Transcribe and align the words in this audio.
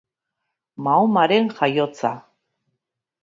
Mahomaren 0.87 1.51
jaiotza 1.59 2.13